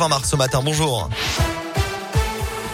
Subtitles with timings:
[0.00, 1.10] 20 mars ce matin, bonjour.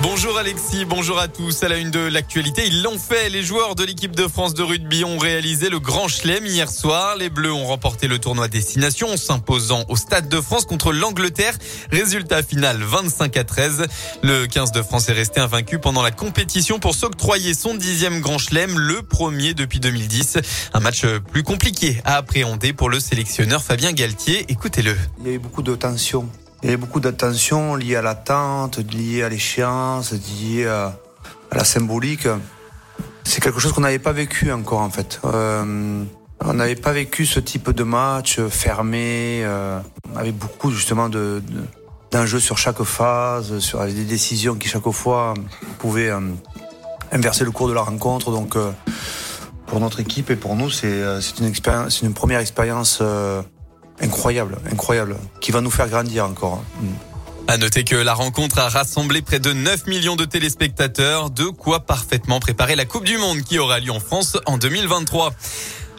[0.03, 1.63] Bonjour Alexis, bonjour à tous.
[1.63, 3.31] À la une de l'actualité, ils l'ont fait.
[3.31, 7.17] Les joueurs de l'équipe de France de rugby ont réalisé le grand chelem hier soir.
[7.17, 11.57] Les Bleus ont remporté le tournoi destination en s'imposant au Stade de France contre l'Angleterre.
[11.91, 13.87] Résultat final 25 à 13.
[14.23, 18.37] Le 15 de France est resté invaincu pendant la compétition pour s'octroyer son dixième grand
[18.37, 20.41] chelem, le premier depuis 2010.
[20.75, 24.45] Un match plus compliqué à appréhender pour le sélectionneur Fabien Galtier.
[24.51, 24.95] Écoutez-le.
[25.21, 26.29] Il y a eu beaucoup de tensions
[26.65, 30.97] il y avait beaucoup d'attention liée à l'attente, liée à l'échéance, liée à,
[31.53, 32.27] la symbolique.
[33.23, 35.21] C'est quelque chose qu'on n'avait pas vécu encore en fait.
[35.27, 36.05] Euh,
[36.41, 39.79] on n'avait pas vécu ce type de match fermé, euh,
[40.17, 41.43] avec beaucoup justement de,
[42.11, 45.35] d'enjeux sur chaque phase, sur des décisions qui chaque fois
[45.79, 46.21] pouvaient euh,
[47.13, 48.31] inverser le cours de la rencontre.
[48.31, 48.73] Donc euh,
[49.67, 53.03] pour notre équipe et pour nous, c'est, c'est une expérience, c'est une première expérience
[54.01, 56.55] incroyable, incroyable, qui va nous faire grandir encore.
[56.55, 56.83] Hein.
[56.83, 57.15] Mm.
[57.47, 61.81] À noter que la rencontre a rassemblé près de 9 millions de téléspectateurs, de quoi
[61.81, 65.35] parfaitement préparer la Coupe du Monde qui aura lieu en France en 2023.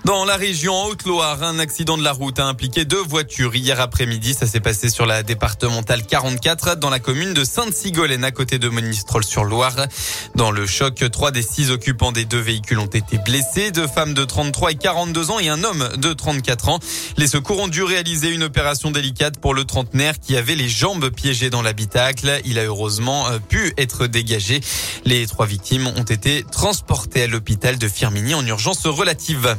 [0.06, 4.36] Dans la région Haute-Loire, un accident de la route a impliqué deux voitures hier après-midi.
[4.36, 8.70] Ça s'est passé sur la départementale 44 dans la commune de Sainte-Sigolène à côté de
[8.70, 9.88] Monistrol-sur-Loire.
[10.36, 13.72] Dans le choc, trois des six occupants des deux véhicules ont été blessés.
[13.72, 16.80] Deux femmes de 33 et 42 ans et un homme de 34 ans.
[17.18, 21.10] Les secours ont dû réaliser une opération délicate pour le trentenaire qui avait les jambes
[21.10, 22.42] piégées dans l'habitacle.
[22.46, 24.62] Il a heureusement euh, pu être dégagé.
[25.04, 29.58] Les trois victimes ont été transportées à l'hôpital de Firminy en urgence relative.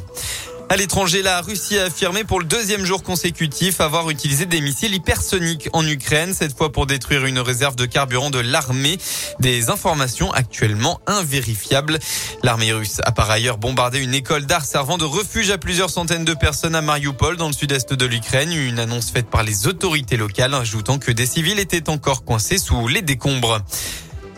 [0.69, 4.93] À l'étranger, la Russie a affirmé pour le deuxième jour consécutif avoir utilisé des missiles
[4.93, 8.97] hypersoniques en Ukraine, cette fois pour détruire une réserve de carburant de l'armée.
[9.39, 11.99] Des informations actuellement invérifiables.
[12.43, 16.25] L'armée russe a par ailleurs bombardé une école d'art servant de refuge à plusieurs centaines
[16.25, 18.51] de personnes à Mariupol, dans le sud-est de l'Ukraine.
[18.51, 22.89] Une annonce faite par les autorités locales, ajoutant que des civils étaient encore coincés sous
[22.89, 23.61] les décombres.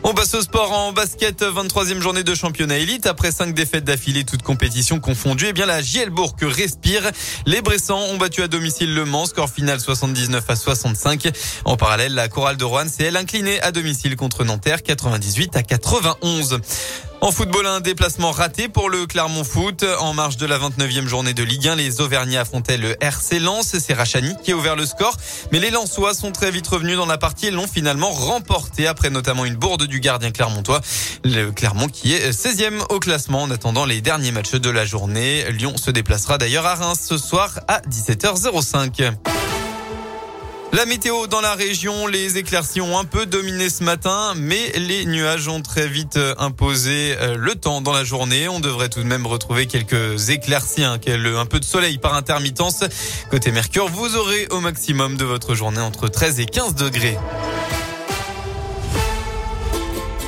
[0.03, 3.05] On passe au sport en basket, 23e journée de championnat élite.
[3.05, 7.01] Après cinq défaites d'affilée, toutes compétitions confondues, eh bien la Gielbourg respire.
[7.46, 11.29] Les Bressans ont battu à domicile Le Mans, score final 79 à 65.
[11.66, 15.63] En parallèle, la chorale de Rouen s'est elle inclinée à domicile contre Nanterre, 98 à
[15.63, 16.62] 91.
[17.22, 19.85] En football, un déplacement raté pour le Clermont Foot.
[20.00, 23.75] En marge de la 29e journée de Ligue 1, les Auvergnats affrontaient le RC Lens.
[23.78, 25.18] C'est Rachani qui a ouvert le score.
[25.52, 29.09] Mais les Lensois sont très vite revenus dans la partie et l'ont finalement remporté après
[29.09, 30.79] notamment une bourde du gardien clermontois.
[31.25, 35.52] Le Clermont qui est 16e au classement en attendant les derniers matchs de la journée.
[35.52, 39.48] Lyon se déplacera d'ailleurs à Reims ce soir à 17h05.
[40.72, 45.06] La météo dans la région, les éclaircies ont un peu dominé ce matin, mais les
[45.06, 48.47] nuages ont très vite euh, imposé euh, le temps dans la journée.
[48.47, 52.84] On devrait tout de même retrouver quelques éclaircies, hein, un peu de soleil par intermittence.
[53.31, 57.18] Côté Mercure, vous aurez au maximum de votre journée entre 13 et 15 degrés.